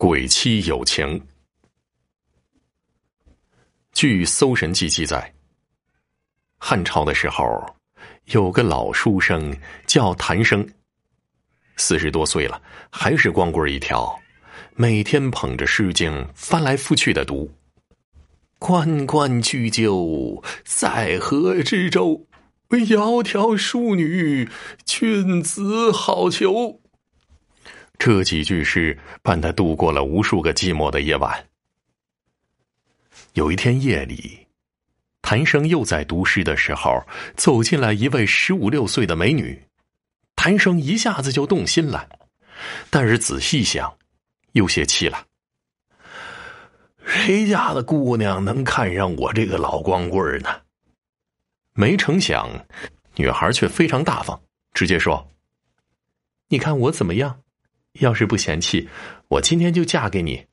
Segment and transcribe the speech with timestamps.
[0.00, 1.20] 鬼妻有情。
[3.92, 5.30] 据《搜神记》记载，
[6.56, 7.44] 汉朝的时候，
[8.28, 9.54] 有个老书生
[9.86, 10.66] 叫谭生，
[11.76, 14.18] 四十多岁了，还是光棍一条，
[14.74, 17.52] 每天捧着《诗经》翻来覆去的读。
[18.58, 22.26] 关关雎鸠，在河之洲。
[22.70, 24.48] 窈窕淑女，
[24.86, 26.78] 君子好逑。
[28.00, 31.46] 这几句诗伴他度过了无数个寂寞的夜晚。
[33.34, 34.46] 有一天夜里，
[35.20, 37.04] 谭生又在读诗的时候，
[37.36, 39.62] 走进来一位十五六岁的美女。
[40.34, 42.08] 谭生一下子就动心了，
[42.88, 43.94] 但是仔细想，
[44.52, 45.26] 有些气了。
[47.04, 50.62] 谁家的姑娘能看上我这个老光棍呢？
[51.74, 52.48] 没成想，
[53.16, 54.40] 女孩却非常大方，
[54.72, 55.30] 直接说
[56.48, 57.42] ：“你看我怎么样？”
[57.94, 58.88] 要是不嫌弃，
[59.28, 60.46] 我今天就嫁给你。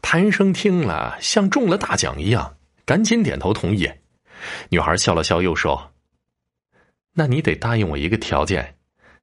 [0.00, 3.90] 谭生听了，像中了大奖一样，赶紧点头同意。
[4.70, 5.92] 女孩笑了笑，又说
[7.12, 8.76] ：“那你得答应我一个条件，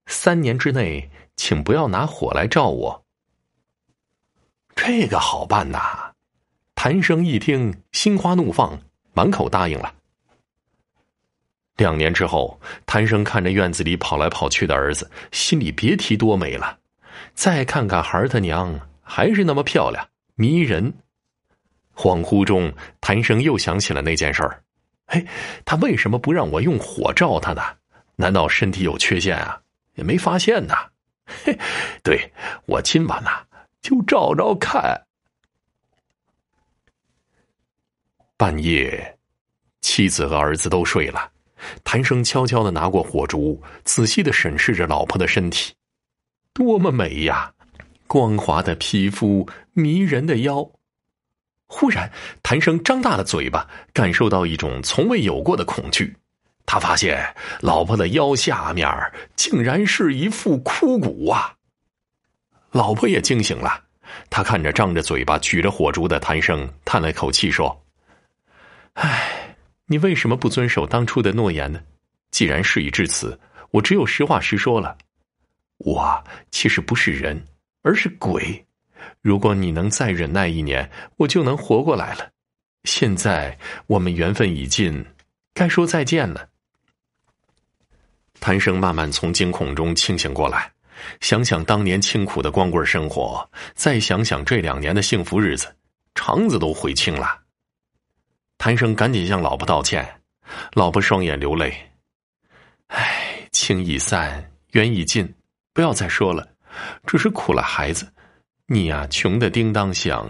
[0.05, 3.05] 三年之内，请不要拿火来照我。”
[4.75, 6.11] 这个好办呐！
[6.75, 8.79] 谭生一听，心花怒放，
[9.13, 9.95] 满口答应了。
[11.77, 16.79] 两年之后，谭生看着院子里跑来跑去的儿子，心里别提多美了。
[17.33, 20.93] 再看看孩儿他娘，还是那么漂亮迷人。
[21.93, 24.63] 恍惚中，谭生又想起了那件事儿：
[25.07, 25.25] 嘿，
[25.65, 27.61] 他为什么不让我用火照他呢？
[28.15, 29.61] 难道身体有缺陷啊？
[29.95, 30.73] 也没发现呢。
[31.25, 31.57] 嘿，
[32.03, 32.31] 对
[32.65, 33.45] 我今晚呐，
[33.81, 35.05] 就照照看。
[38.37, 39.17] 半夜，
[39.81, 41.31] 妻子和儿子都睡了。
[41.83, 45.73] 谭生悄悄的拿过火烛，仔细的审视着老婆的身体，
[46.53, 47.51] 多么美呀！
[48.07, 50.69] 光滑的皮肤，迷人的腰。
[51.67, 52.11] 忽然，
[52.43, 56.15] 谭生张大了嘴巴，感受到一种从未有过的恐惧。
[56.67, 58.87] 他发现老婆的腰下面
[59.35, 61.55] 竟然是一副枯骨啊！
[62.71, 63.83] 老婆也惊醒了，
[64.29, 67.83] 他看着张着嘴巴举着火烛的谭生，叹了口气说
[68.93, 69.23] ：“唉。”
[69.87, 71.81] 你为什么不遵守当初的诺言呢？
[72.31, 73.39] 既然事已至此，
[73.71, 74.97] 我只有实话实说了。
[75.77, 77.45] 我其实不是人，
[77.83, 78.65] 而是鬼。
[79.21, 82.29] 如果你能再忍耐一年，我就能活过来了。
[82.83, 83.57] 现在
[83.87, 85.05] 我们缘分已尽，
[85.53, 86.49] 该说再见了。
[88.39, 90.71] 谭生慢慢从惊恐中清醒过来，
[91.21, 95.75] 想想当年清苦的光棍生活，再想想这两年的幸福日子，
[96.15, 97.44] 肠子都悔青了。
[98.65, 100.03] 谭生赶紧向老婆道歉，
[100.73, 101.71] 老婆双眼流泪。
[102.87, 105.35] 唉，情已散，缘已尽，
[105.71, 106.49] 不要再说了，
[107.05, 108.11] 只是苦了孩子。
[108.65, 110.27] 你呀，穷的叮当响，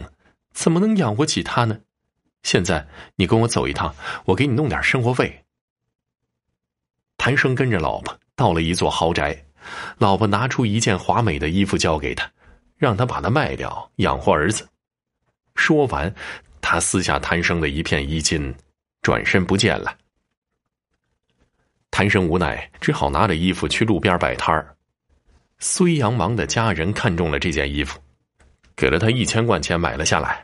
[0.52, 1.80] 怎么能养活起他呢？
[2.44, 2.86] 现在
[3.16, 3.96] 你跟我走一趟，
[4.26, 5.46] 我给你弄点生活费。
[7.16, 9.46] 谭生跟着老婆到了一座豪宅，
[9.98, 12.30] 老婆拿出一件华美的衣服交给他，
[12.76, 14.68] 让他把它卖掉养活儿子。
[15.56, 16.14] 说完。
[16.68, 18.52] 他撕下谭生的一片衣襟，
[19.04, 19.96] 转身不见了。
[21.92, 24.76] 谭生无奈，只好拿着衣服去路边摆摊儿。
[25.60, 28.00] 孙阳王的家人看中了这件衣服，
[28.76, 30.44] 给了他一千贯钱买了下来。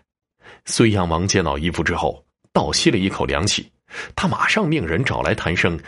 [0.66, 3.72] 孙阳王见到衣服之后，倒吸了一口凉气，
[4.16, 5.80] 他马上命人找来谭生，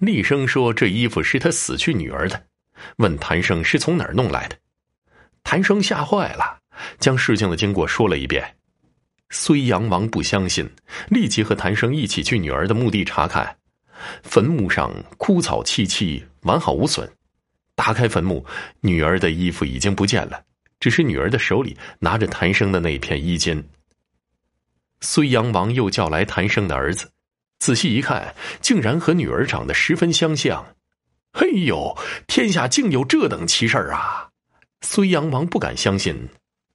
[0.00, 2.44] 厉声说：“这衣服是他死去女儿的。”
[2.98, 4.56] 问谭生是从哪儿弄来的。
[5.42, 6.58] 谭生吓坏了，
[7.00, 8.54] 将事情的经过说了一遍。
[9.30, 10.68] 睢阳王不相信，
[11.08, 13.56] 立即和谭生一起去女儿的墓地查看。
[14.22, 17.10] 坟墓上枯草萋萋，完好无损。
[17.74, 18.44] 打开坟墓，
[18.80, 20.42] 女儿的衣服已经不见了，
[20.80, 23.62] 只是女儿的手里拿着谭生的那片衣襟。
[25.00, 27.10] 睢阳王又叫来谭生的儿子，
[27.58, 30.74] 仔细一看，竟然和女儿长得十分相像。
[31.32, 31.96] 嘿呦，
[32.26, 34.30] 天下竟有这等奇事儿啊！
[34.80, 36.28] 睢阳王不敢相信，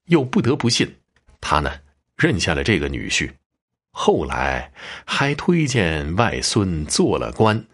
[0.06, 1.00] 又不得不信。
[1.42, 1.72] 他呢？
[2.24, 3.31] 认下了这个女婿，
[3.92, 4.72] 后来
[5.04, 7.66] 还推荐外孙做了官。